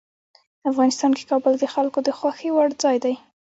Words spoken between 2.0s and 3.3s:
د خوښې وړ ځای دی.